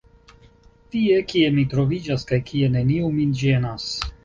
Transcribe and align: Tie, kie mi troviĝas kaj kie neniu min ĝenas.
Tie, 0.95 1.19
kie 1.33 1.51
mi 1.59 1.67
troviĝas 1.75 2.27
kaj 2.33 2.41
kie 2.49 2.73
neniu 2.79 3.15
min 3.21 3.39
ĝenas. 3.45 3.89